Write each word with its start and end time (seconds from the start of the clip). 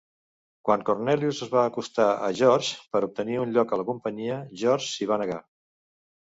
Quan 0.67 0.83
Cornelius 0.85 1.41
es 1.47 1.51
va 1.55 1.65
acostar 1.71 2.07
a 2.27 2.29
George 2.39 2.71
per 2.95 3.03
obtenir 3.09 3.37
un 3.43 3.53
lloc 3.59 3.75
a 3.75 3.79
la 3.83 3.87
companyia, 3.91 4.41
George 4.63 4.89
s'hi 4.95 5.09
va 5.15 5.21
negar. 5.25 5.39